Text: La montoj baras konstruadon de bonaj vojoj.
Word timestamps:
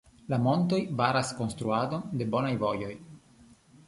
La 0.33 0.37
montoj 0.43 0.77
baras 1.01 1.29
konstruadon 1.41 2.07
de 2.21 2.27
bonaj 2.37 2.55
vojoj. 2.65 2.91